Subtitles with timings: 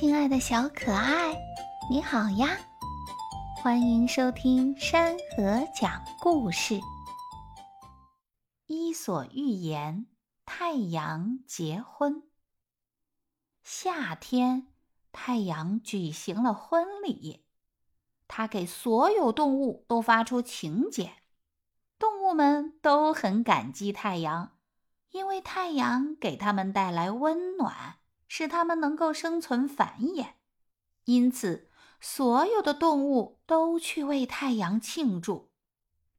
[0.00, 1.38] 亲爱的小可爱，
[1.90, 2.56] 你好呀！
[3.62, 6.76] 欢迎收听山河讲故事。
[8.66, 10.06] 《伊索寓言》：
[10.46, 12.22] 太阳结婚。
[13.62, 14.68] 夏天，
[15.12, 17.44] 太阳举行了婚礼，
[18.26, 21.12] 他给所有动物都发出请柬，
[21.98, 24.56] 动物们都很感激太阳，
[25.10, 27.99] 因为太阳给他们带来温暖。
[28.32, 30.34] 使它们能够生存繁衍，
[31.04, 31.68] 因此
[32.00, 35.50] 所有的动物都去为太阳庆祝。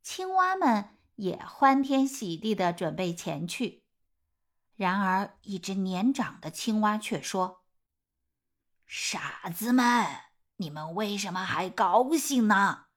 [0.04, 3.86] 青蛙们也欢天喜地的准备前去。
[4.76, 7.64] 然而，一只年长的青蛙却说
[8.86, 10.06] ：“傻子们，
[10.58, 12.88] 你们为什么还高兴呢？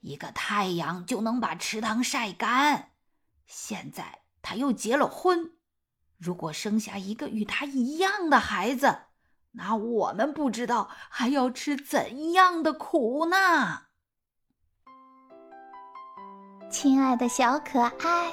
[0.00, 2.92] 一个太阳就能把池塘晒干。
[3.46, 5.56] 现在他又结了婚。”
[6.22, 8.96] 如果生下一个与他一样的孩子，
[9.50, 13.86] 那我们不知道还要吃怎样的苦呢？
[16.70, 18.32] 亲爱的小可爱，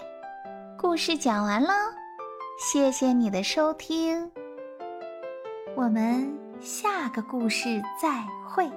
[0.77, 1.73] 故事讲完了，
[2.59, 4.31] 谢谢你的收听，
[5.75, 8.69] 我们下个故事再会。